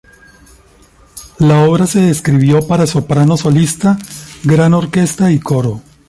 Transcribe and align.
La 1.37 1.61
obra 1.63 1.85
se 1.85 2.09
escribió 2.09 2.65
para 2.67 2.87
soprano 2.87 3.37
solista, 3.37 3.99
gran 4.43 4.73
orquesta 4.73 5.31
y 5.31 5.37
coro. 5.39 5.83